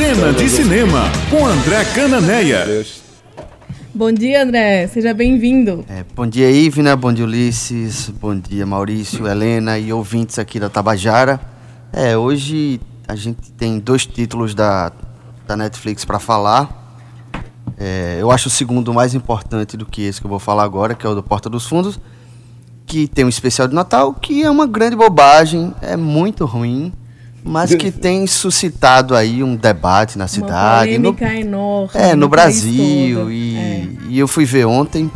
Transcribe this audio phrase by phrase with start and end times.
[0.00, 2.64] Cena de Cinema, com André Cananeia.
[3.94, 4.86] Bom dia, André.
[4.86, 5.84] Seja bem-vindo.
[5.86, 6.96] É, bom dia, Ivna.
[6.96, 8.08] Bom dia, Ulisses.
[8.08, 11.38] Bom dia, Maurício, Helena e ouvintes aqui da Tabajara.
[11.92, 14.90] É, hoje a gente tem dois títulos da,
[15.46, 16.96] da Netflix para falar.
[17.76, 20.94] É, eu acho o segundo mais importante do que esse que eu vou falar agora,
[20.94, 22.00] que é o do Porta dos Fundos,
[22.86, 26.90] que tem um especial de Natal, que é uma grande bobagem, é muito ruim,
[27.44, 30.96] mas que tem suscitado aí um debate na cidade.
[30.96, 31.90] Uma polêmica no, enorme.
[31.94, 33.30] É, no, Brasil.
[33.30, 33.88] E, é.
[34.08, 35.10] e eu fui ver ontem.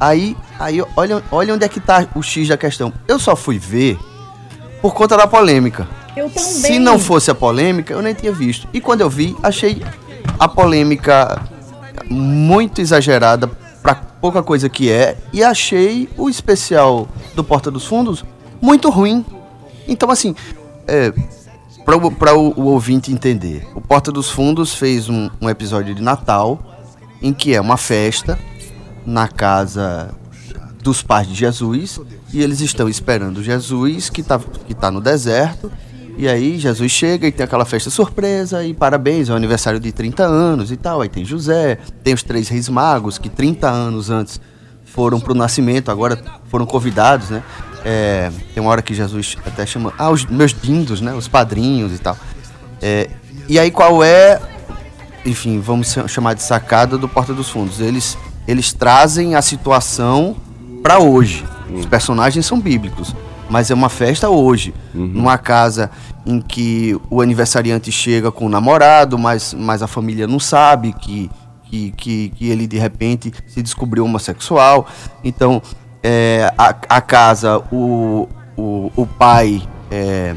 [0.00, 2.92] Aí, aí olha, olha onde é que tá o X da questão.
[3.06, 3.98] Eu só fui ver
[4.80, 5.86] por conta da polêmica.
[6.16, 6.42] Eu também.
[6.42, 8.68] Se não fosse a polêmica, eu nem tinha visto.
[8.72, 9.82] E quando eu vi, achei
[10.38, 11.40] a polêmica
[12.10, 13.48] muito exagerada
[13.82, 18.24] para pouca coisa que é e achei o especial do Porta dos Fundos
[18.60, 19.24] muito ruim.
[19.88, 20.34] Então assim,
[20.86, 21.12] é,
[21.84, 26.60] para o, o, ouvinte entender, o Porta dos Fundos fez um, um, episódio de Natal
[27.20, 28.38] em que é uma festa
[29.04, 30.14] na casa
[30.82, 32.00] dos pais de Jesus
[32.32, 35.70] e eles estão esperando Jesus que está que tá no deserto
[36.16, 39.90] e aí Jesus chega e tem aquela festa surpresa e parabéns, é o aniversário de
[39.92, 41.00] 30 anos e tal.
[41.00, 44.40] Aí tem José, tem os três reis magos que 30 anos antes
[44.84, 47.42] foram para o nascimento, agora foram convidados, né?
[47.84, 51.12] É, tem uma hora que Jesus até chama, ah, os meus dindos, né?
[51.14, 52.16] Os padrinhos e tal.
[52.80, 53.10] É,
[53.48, 54.40] e aí qual é,
[55.24, 57.80] enfim, vamos chamar de sacada do Porta dos Fundos?
[57.80, 58.16] Eles,
[58.46, 60.36] eles trazem a situação
[60.82, 61.44] para hoje.
[61.74, 63.14] Os personagens são bíblicos
[63.52, 65.08] mas é uma festa hoje, uhum.
[65.08, 65.90] numa casa
[66.24, 71.30] em que o aniversariante chega com o namorado, mas, mas a família não sabe que,
[71.64, 74.86] que, que, que ele de repente se descobriu homossexual.
[75.22, 75.60] Então,
[76.02, 80.34] é, a, a casa, o, o, o pai é,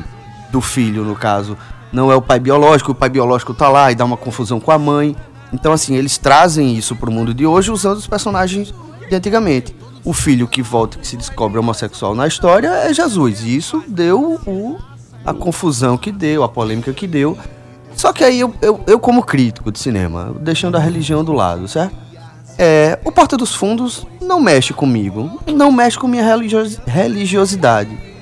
[0.51, 1.57] do filho, no caso,
[1.91, 4.71] não é o pai biológico, o pai biológico está lá e dá uma confusão com
[4.71, 5.15] a mãe.
[5.53, 8.73] Então, assim, eles trazem isso para o mundo de hoje usando os personagens
[9.09, 13.41] de antigamente o filho que volta que se descobre homossexual na história é Jesus.
[13.41, 14.77] E isso deu o,
[15.25, 17.35] a confusão que deu, a polêmica que deu.
[17.95, 21.67] Só que aí eu, eu, eu como crítico de cinema, deixando a religião do lado,
[21.67, 21.95] certo?
[22.57, 26.23] É, o Porta dos Fundos não mexe comigo, não mexe com minha
[26.85, 28.14] religiosidade.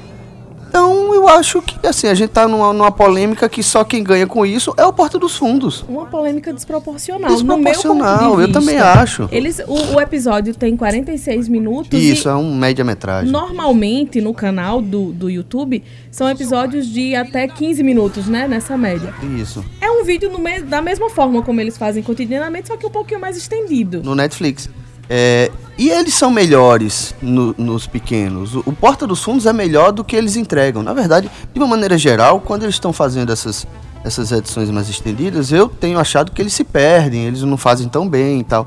[0.74, 4.26] Então eu acho que assim, a gente tá numa, numa, polêmica que só quem ganha
[4.26, 5.86] com isso é o Porta dos Fundos.
[5.88, 7.30] Uma polêmica desproporcional.
[7.30, 9.30] Desproporcional, eu também acho.
[9.32, 12.02] Eles, o, o, episódio tem 46 minutos.
[12.02, 13.32] Isso, é um média-metragem.
[13.32, 18.48] Normalmente no canal do, do YouTube são episódios de até 15 minutos, né?
[18.48, 19.14] Nessa média.
[19.40, 19.64] Isso.
[19.80, 23.22] É um vídeo me, da mesma forma como eles fazem cotidianamente, só que um pouquinho
[23.22, 24.02] mais estendido.
[24.02, 24.68] No Netflix.
[25.08, 25.52] É,
[25.84, 28.56] e eles são melhores no, nos pequenos.
[28.56, 30.82] O, o, Porta dos Fundos é melhor do que eles entregam.
[30.82, 33.68] Na verdade, de uma maneira geral, quando eles estão fazendo essas,
[34.02, 38.08] essas edições mais estendidas, eu tenho achado que eles se perdem, eles não fazem tão
[38.08, 38.66] bem e tal.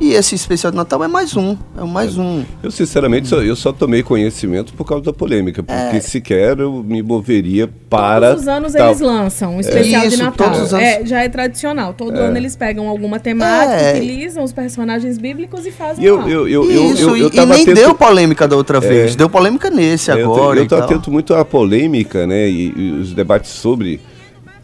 [0.00, 2.44] E esse especial de Natal é mais um, é mais um.
[2.62, 6.00] Eu sinceramente só, eu só tomei conhecimento por causa da polêmica, porque é.
[6.00, 8.30] sequer eu me moveria para.
[8.30, 8.88] Todos os anos tal.
[8.88, 10.06] eles lançam um especial é.
[10.06, 10.48] Isso, de Natal.
[10.48, 10.84] Todos os anos...
[10.84, 11.94] É, já é tradicional.
[11.94, 12.26] Todo é.
[12.26, 13.96] ano eles pegam alguma temática, é.
[13.96, 16.04] utilizam os personagens bíblicos e fazem.
[16.04, 17.74] Eu, eu, eu, Isso, eu, eu, eu e nem atento...
[17.74, 19.14] deu polêmica da outra vez.
[19.14, 20.58] Deu polêmica nesse agora.
[20.58, 22.48] Eu estou atento muito à polêmica, né?
[22.48, 24.00] E, e os debates sobre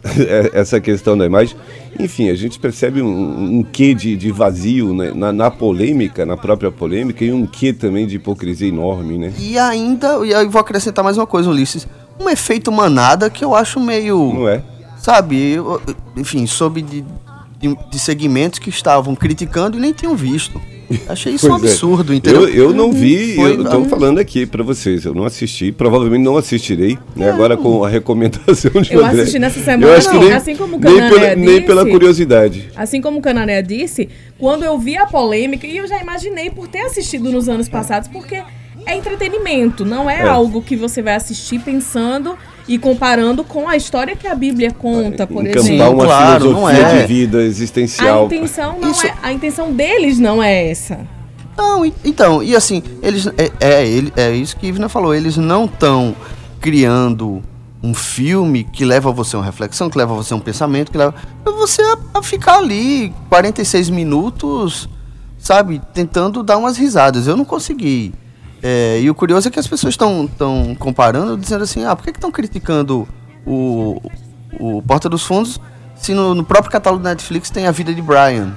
[0.53, 1.55] essa questão da imagem.
[1.99, 5.11] Enfim, a gente percebe um, um quê de, de vazio né?
[5.13, 9.33] na, na, polêmica, na própria polêmica, e um quê também de hipocrisia enorme, né?
[9.37, 11.87] E ainda, e vou acrescentar mais uma coisa, Ulisses,
[12.19, 14.33] um efeito manada que eu acho meio...
[14.33, 14.63] Não é?
[14.97, 15.81] Sabe, eu,
[16.15, 17.03] enfim, soube de,
[17.59, 20.61] de, de segmentos que estavam criticando e nem tinham visto.
[21.07, 21.69] Achei isso pois um é.
[21.69, 22.15] absurdo, é.
[22.15, 22.47] entendeu?
[22.47, 26.23] Eu, eu não vi, Foi, eu estou falando aqui para vocês, eu não assisti, provavelmente
[26.23, 27.29] não assistirei, né?
[27.29, 29.21] Agora com a recomendação de Eu André.
[29.21, 31.85] assisti nessa semana, eu acho que nem, assim como o nem pela, disse, nem pela
[31.85, 32.69] curiosidade.
[32.75, 36.67] Assim como o Canané disse, quando eu vi a polêmica, e eu já imaginei por
[36.67, 38.41] ter assistido nos anos passados, porque
[38.85, 40.27] é entretenimento, não é, é.
[40.27, 45.25] algo que você vai assistir pensando e comparando com a história que a Bíblia conta,
[45.25, 45.93] por Encampar exemplo.
[45.93, 47.01] uma claro, filosofia é.
[47.01, 48.23] de vida existencial.
[48.23, 49.07] A intenção, não Isso...
[49.07, 50.99] é, a intenção deles não é essa.
[51.57, 55.65] Não, então, e assim, eles é, é, ele, é isso que Ivna falou, eles não
[55.65, 56.15] estão
[56.59, 57.43] criando
[57.83, 60.97] um filme que leva você a uma reflexão, que leva você a um pensamento, que
[60.97, 64.87] leva você a, a ficar ali 46 minutos,
[65.37, 67.27] sabe, tentando dar umas risadas.
[67.27, 68.13] Eu não consegui.
[68.63, 70.29] É, e o curioso é que as pessoas estão
[70.77, 73.07] comparando, dizendo assim, ah, por que estão criticando
[73.45, 74.01] o,
[74.59, 75.59] o Porta dos Fundos
[75.95, 78.53] se no, no, próprio catálogo da Netflix tem A Vida de Brian,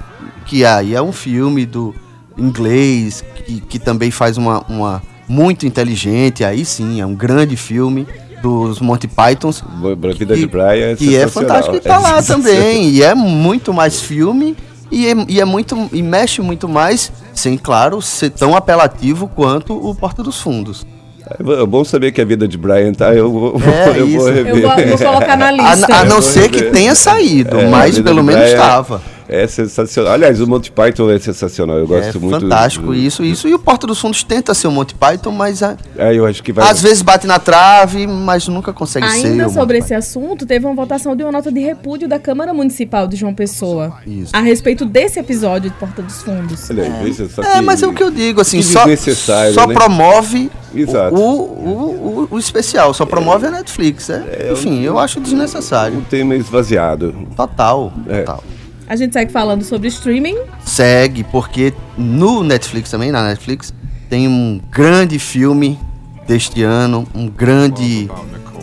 [0.47, 1.93] que aí é um filme do
[2.35, 8.07] inglês, que, que também faz uma, uma muito inteligente, aí sim, é um grande filme
[8.41, 9.63] dos Monty Pythons.
[9.63, 12.43] A Vida de Brian é Que é fantástico e tá É lá sensacional.
[12.43, 12.89] também.
[12.89, 14.57] E é muito mais filme
[14.95, 15.89] e é, e é muito.
[15.91, 20.85] e mexe muito mais, sem, claro, ser tão apelativo quanto o Porta dos Fundos.
[21.27, 23.13] É bom saber que a vida de Brian tá.
[23.13, 24.47] Eu vou, É, eu vou rever.
[24.55, 25.95] Eu vou, vou colocar na A, lista.
[25.95, 26.71] a não vou ser que rever.
[26.73, 29.01] tenha saído, É, a mas pelo menos Brian estava.
[29.27, 30.13] É sensacional.
[30.13, 31.77] Aliás, o Monty Python é sensacional.
[31.77, 32.39] Eu É gosto muito.
[32.41, 33.47] fantástico do- isso, isso.
[33.47, 36.43] E o Porta dos Fundos tenta ser o Monty Python, mas a- É, eu acho
[36.43, 36.69] que vai.
[36.69, 39.27] às vezes bate na trave, mas nunca consegue ser.
[39.27, 43.07] Ainda sobre esse assunto, teve uma votação de uma nota de repúdio da Câmara Municipal
[43.07, 44.29] de João Pessoa Isso.
[44.35, 46.69] a respeito desse episódio de Porta dos Fundos.
[46.69, 49.53] Olha veja só É, que- mas é o que eu digo, assim, que só, desnecessário,
[49.53, 49.73] só né?
[49.73, 51.15] promove Exato.
[51.15, 54.09] o, o, o, o especial, só promove a Netflix.
[54.09, 56.05] É, enfim, eu acho desnecessário.
[56.09, 57.15] tema esvaziado.
[57.35, 58.19] Total, É.
[58.21, 58.43] total.
[58.87, 60.37] A gente segue falando sobre streaming.
[60.63, 63.73] Segue, porque no Netflix também, na Netflix,
[64.09, 65.79] tem um grande filme
[66.27, 68.09] deste ano, um grande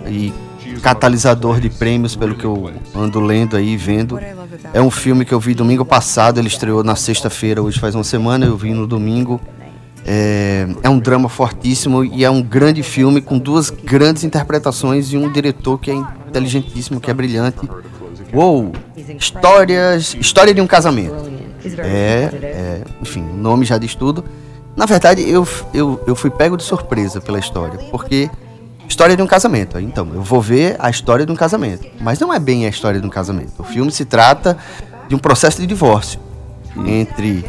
[0.09, 0.33] e
[0.81, 4.19] catalisador de prêmios, pelo que eu ando lendo aí, vendo.
[4.73, 8.05] É um filme que eu vi domingo passado, ele estreou na sexta-feira, hoje faz uma
[8.05, 9.41] semana, eu vi no domingo.
[10.05, 15.17] É, é um drama fortíssimo e é um grande filme com duas grandes interpretações e
[15.17, 17.61] um diretor que é inteligentíssimo, que é brilhante.
[18.33, 18.73] Uou!
[19.19, 21.31] Histórias, história de um casamento.
[21.79, 24.25] É, é, enfim, o nome já diz tudo.
[24.75, 28.31] Na verdade, eu, eu, eu fui pego de surpresa pela história, porque
[28.89, 29.79] história de um casamento.
[29.79, 33.01] Então, eu vou ver a história de um casamento, mas não é bem a história
[33.01, 33.53] de um casamento.
[33.59, 34.57] O filme se trata
[35.09, 36.19] de um processo de divórcio
[36.87, 37.45] entre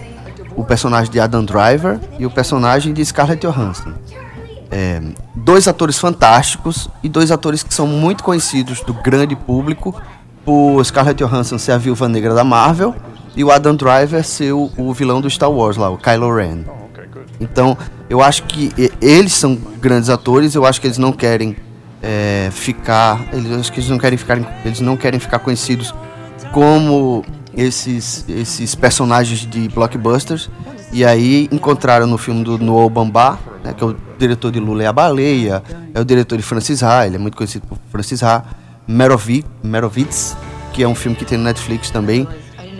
[0.55, 3.93] o personagem de Adam Driver e o personagem de Scarlett Johansson.
[4.69, 5.01] É,
[5.35, 9.95] dois atores fantásticos e dois atores que são muito conhecidos do grande público
[10.45, 12.95] por Scarlett Johansson ser a viúva negra da Marvel
[13.35, 16.63] e o Adam Driver ser o, o vilão do Star Wars lá, o Kylo Ren.
[17.39, 17.77] Então,
[18.09, 21.55] eu acho que eles são grandes atores, eu acho que eles não querem
[22.01, 25.93] é, ficar, eles acho que eles não querem ficar, eles não querem ficar conhecidos
[26.51, 27.23] como
[27.55, 30.49] esses esses personagens de blockbusters.
[30.91, 34.83] E aí encontraram no filme do Noah Bambá, né, que é o diretor de Lula
[34.83, 38.21] e a Baleia, é o diretor de Francis Ha, ele é muito conhecido por Francis
[38.21, 38.43] Ha,
[38.87, 40.35] Merovi- Merovitz,
[40.73, 42.27] que é um filme que tem no Netflix também.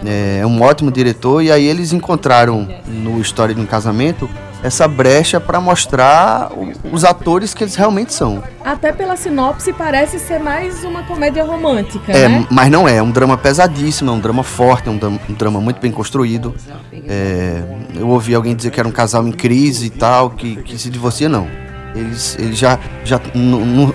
[0.05, 4.29] É, é um ótimo diretor e aí eles encontraram no História de um Casamento
[4.61, 6.49] essa brecha para mostrar
[6.91, 8.41] os atores que eles realmente são.
[8.63, 12.47] Até pela sinopse, parece ser mais uma comédia romântica, É, né?
[12.49, 15.33] mas não é, é um drama pesadíssimo, é um drama forte, é um drama, um
[15.33, 16.55] drama muito bem construído.
[16.93, 17.61] É,
[17.95, 20.89] eu ouvi alguém dizer que era um casal em crise e tal, que, que se
[20.89, 21.45] divorcia, não.
[21.95, 23.21] Eles, eles já, já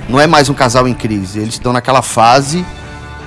[0.09, 2.65] não é mais um casal em crise, eles estão naquela fase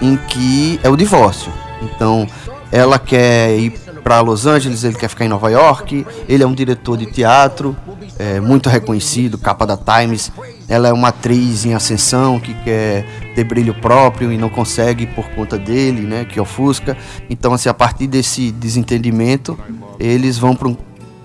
[0.02, 1.52] em que é o divórcio.
[1.82, 2.28] Então,
[2.72, 3.72] ela quer ir
[4.04, 7.76] para Los Angeles, ele quer ficar em Nova York, ele é um diretor de teatro,
[8.18, 10.32] é, muito reconhecido, capa da Times.
[10.68, 15.28] Ela é uma atriz em ascensão que quer ter brilho próprio e não consegue por
[15.32, 16.98] conta dele, né, que ofusca.
[17.30, 19.58] Então, assim, a partir desse desentendimento,
[20.00, 20.78] eles vão para um,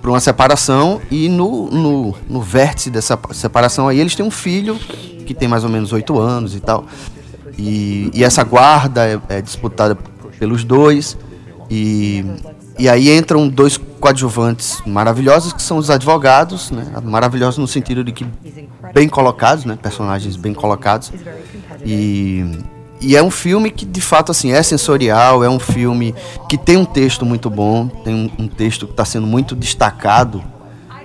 [0.06, 4.79] pra uma separação e no, no, no vértice dessa separação aí eles têm um filho
[5.26, 6.87] que tem mais ou menos oito anos e tal.
[7.58, 9.99] E, e essa guarda é, é disputada
[10.38, 11.19] pelos dois.
[11.69, 12.25] E,
[12.79, 16.87] e aí entram dois coadjuvantes maravilhosos, que são os advogados, né?
[17.03, 18.25] Maravilhosos no sentido de que
[18.94, 19.76] bem colocados, né?
[19.82, 21.11] Personagens bem colocados.
[21.85, 22.44] E,
[23.00, 26.14] e é um filme que, de fato, assim, é sensorial, é um filme
[26.48, 30.43] que tem um texto muito bom, tem um, um texto que está sendo muito destacado,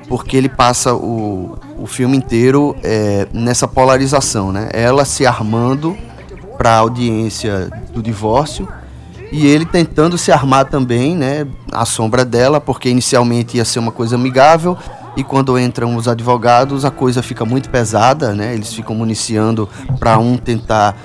[0.07, 4.69] porque ele passa o, o filme inteiro é, nessa polarização, né?
[4.74, 5.98] Ela se armando
[6.57, 8.67] para a audiência do divórcio
[9.31, 13.91] e ele tentando se armar também, né, à sombra dela, porque inicialmente ia ser uma
[13.91, 14.77] coisa amigável
[15.15, 18.53] e quando entram os advogados a coisa fica muito pesada, né?
[18.53, 19.67] Eles ficam municiando
[20.00, 20.95] para um tentar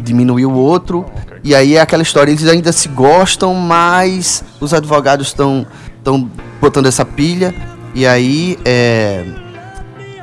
[0.00, 1.04] diminuir o outro
[1.44, 5.66] e aí é aquela história eles ainda se gostam, mas os advogados estão
[5.98, 6.30] estão
[6.60, 7.54] botando essa pilha
[7.94, 9.24] e aí é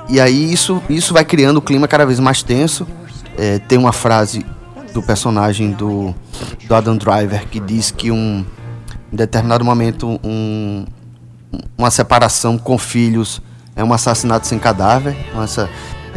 [0.08, 2.88] e aí isso isso vai criando o clima cada vez mais tenso.
[3.38, 4.46] É, tem uma frase
[4.94, 6.14] do personagem do,
[6.68, 8.46] do Adam Driver que diz que um
[9.12, 10.86] em determinado momento um,
[11.78, 13.42] uma separação com filhos
[13.76, 15.16] é um assassinato sem cadáver.
[15.34, 15.70] Nossa,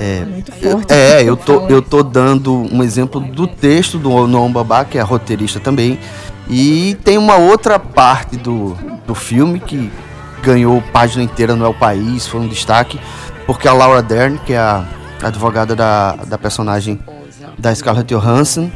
[0.02, 0.92] é, Muito eu, forte.
[0.92, 5.00] é, eu tô, eu tô dando um exemplo do texto do Noam Babá, que é
[5.00, 5.96] roteirista também.
[6.48, 9.92] E tem uma outra parte do, do filme que
[10.42, 13.00] ganhou página inteira no El País, foi um destaque,
[13.46, 14.84] porque a Laura Dern, que é a
[15.22, 16.98] advogada da, da personagem
[17.56, 18.72] da Scarlett Johansson,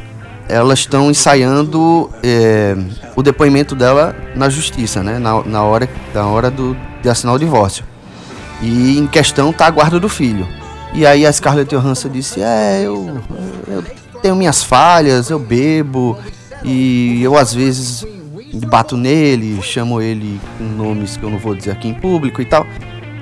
[0.47, 2.73] elas estão ensaiando é,
[3.17, 5.19] o depoimento dela na justiça, né?
[5.19, 7.83] Na, na hora, na hora do, de assinar o divórcio.
[8.61, 10.47] E em questão tá a guarda do filho.
[10.93, 13.21] E aí a Scarlett Johansson disse: É, eu,
[13.67, 13.83] eu
[14.21, 16.17] tenho minhas falhas, eu bebo
[16.63, 18.05] e eu às vezes
[18.67, 22.45] bato nele, chamo ele com nomes que eu não vou dizer aqui em público e
[22.45, 22.65] tal.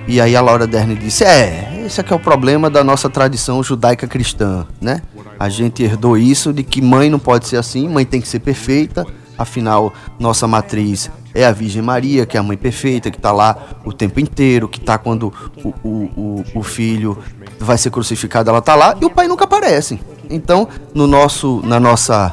[0.07, 3.61] E aí a Laura Dern disse: É, esse aqui é o problema da nossa tradição
[3.63, 5.01] judaica cristã, né?
[5.39, 8.39] A gente herdou isso de que mãe não pode ser assim, mãe tem que ser
[8.39, 9.05] perfeita.
[9.37, 13.57] Afinal, nossa matriz é a Virgem Maria, que é a mãe perfeita, que está lá
[13.83, 17.17] o tempo inteiro, que está quando o, o, o, o, filho
[17.59, 19.99] vai ser crucificado, ela está lá, e o pai nunca aparece.
[20.29, 22.31] Então, no nosso, na, nossa,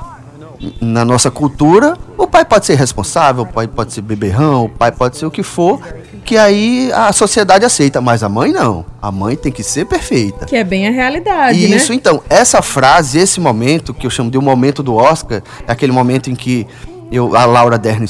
[0.81, 4.93] na nossa cultura, o pai pode ser responsável, o pai pode ser beberrão, o pai
[4.93, 5.81] pode ser o que for,
[6.25, 8.87] que aí a sociedade aceita, mas a mãe não.
[9.01, 10.47] A mãe tem que ser perfeita.
[10.47, 11.77] Que é bem a realidade, né?
[11.77, 15.73] Isso, então, essa frase, esse momento, que eu chamo de um momento do Oscar, é
[15.73, 16.67] aquele momento em que
[17.13, 18.07] eu, a Laura Dern,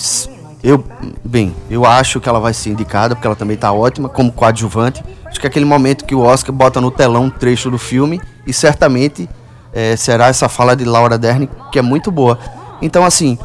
[0.63, 0.83] eu,
[1.25, 5.05] bem, eu acho que ela vai ser indicada, porque ela também está ótima, como coadjuvante.
[5.27, 8.21] Acho que é aquele momento que o Oscar bota no telão um trecho do filme,
[8.47, 9.29] e certamente
[9.73, 12.39] é, será essa fala de Laura Dern, que é muito boa.
[12.81, 13.39] Então, assim,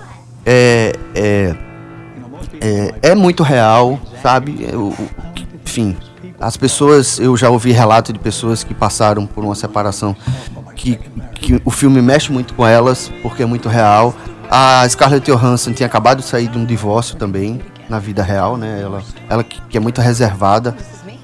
[0.46, 1.56] é, é,
[2.62, 4.68] é, é muito real, sabe?
[4.72, 4.94] Eu,
[5.66, 5.98] enfim,
[6.40, 10.16] as pessoas, eu já ouvi relato de pessoas que passaram por uma separação
[10.76, 11.00] que,
[11.34, 14.14] que o filme mexe muito com elas, porque é muito real.
[14.50, 18.82] A Scarlett Johansson tinha acabado de sair de um divórcio também, na vida real, né?
[18.82, 20.75] Ela, ela que é muito reservada,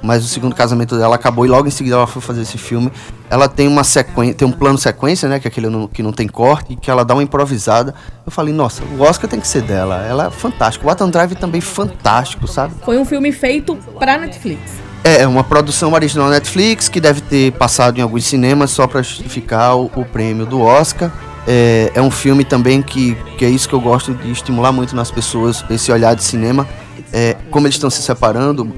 [0.02, 2.92] mas o segundo casamento dela acabou e logo em seguida ela foi fazer esse filme.
[3.30, 6.12] Ela tem uma sequência, tem um plano sequência, né, que é aquele não, que não
[6.12, 7.96] tem corte, e que ela dá uma improvisada.
[8.26, 10.06] Eu falei, nossa, o Oscar tem que ser dela.
[10.06, 10.86] Ela é fantástica.
[10.86, 12.74] O Atom Drive também fantástico, sabe?
[12.84, 14.60] Foi um filme feito para Netflix.
[15.06, 19.02] É, é, uma produção original Netflix que deve ter passado em alguns cinemas só para
[19.02, 21.12] justificar o, o, prêmio do Oscar.
[21.48, 24.96] É, é um filme também que, que é isso que eu gosto de estimular muito
[24.96, 26.68] nas pessoas, esse olhar de cinema.
[27.12, 28.72] É, como eles estão se separando,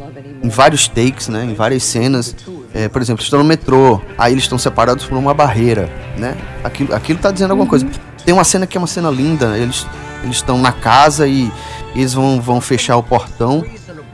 [0.43, 2.35] em vários takes, né, em várias cenas.
[2.73, 6.35] É, por exemplo, estão no metrô, aí eles estão separados por uma barreira, né?
[6.61, 7.87] Aquilo, aquilo tá dizendo alguma coisa.
[8.25, 9.87] Tem uma cena que é uma cena linda, eles
[10.25, 11.51] eles estão na casa e
[11.95, 13.63] eles vão, vão fechar o portão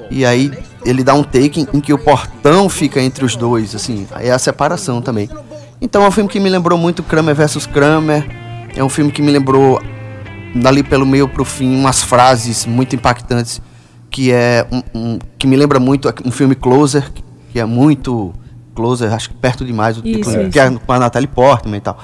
[0.09, 0.51] e aí
[0.85, 4.29] ele dá um take em, em que o portão fica entre os dois, assim, é
[4.29, 5.29] a separação também.
[5.81, 8.40] Então é um filme que me lembrou muito Kramer versus Kramer.
[8.75, 9.81] É um filme que me lembrou
[10.55, 13.61] dali pelo meio pro fim umas frases muito impactantes
[14.11, 17.09] que é um, um, que me lembra muito um filme Closer,
[17.51, 18.33] que é muito
[18.75, 21.97] Closer, acho que perto demais, isso, tipo, que é com a Natalie Portman e tal.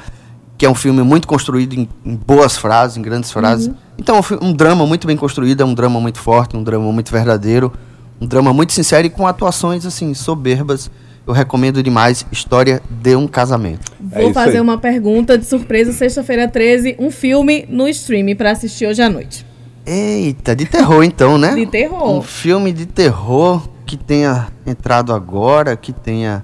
[0.58, 3.68] Que é um filme muito construído em, em boas frases, em grandes frases.
[3.68, 3.76] Uhum.
[3.98, 6.92] Então, é um, um, drama muito bem construído, é um drama muito forte, um drama
[6.92, 7.72] muito verdadeiro,
[8.20, 10.90] um drama muito sincero e com atuações assim soberbas.
[11.28, 13.92] Eu recomendo demais História de um Casamento.
[14.00, 14.62] Vou é fazer aí.
[14.62, 19.46] uma pergunta de surpresa, sexta-feira 13, um filme no streaming para assistir hoje à noite.
[19.86, 21.54] Eita, de terror então, né?
[21.54, 22.18] De terror.
[22.18, 26.44] Um filme de terror que tenha entrado agora, que tenha.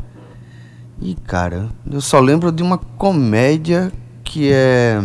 [1.01, 3.89] Ih, cara, eu só lembro de uma comédia
[4.21, 5.01] que é.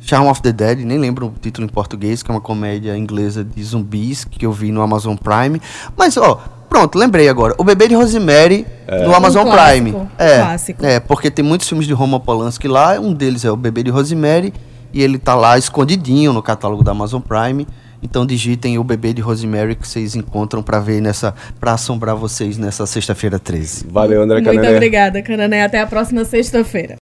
[0.00, 3.42] Charm of the Dead, nem lembro o título em português, que é uma comédia inglesa
[3.42, 5.60] de zumbis que eu vi no Amazon Prime.
[5.96, 7.54] Mas, ó, pronto, lembrei agora.
[7.58, 9.04] O Bebê de Rosemary é.
[9.04, 9.94] no Amazon um Prime.
[10.18, 10.84] É, clássico.
[10.84, 13.90] é, porque tem muitos filmes de Roman Polanski lá, um deles é o Bebê de
[13.90, 14.52] Rosemary
[14.92, 17.66] e ele tá lá escondidinho no catálogo da Amazon Prime.
[18.02, 22.56] Então digitem o bebê de Rosemary que vocês encontram para ver nessa para assombrar vocês
[22.56, 23.86] nessa sexta-feira 13.
[23.90, 24.60] Valeu, André Canané.
[24.60, 25.64] Muito obrigada, Canané.
[25.64, 26.94] Até a próxima sexta-feira.